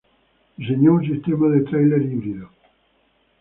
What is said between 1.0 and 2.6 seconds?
sistema de tráiler híbrido.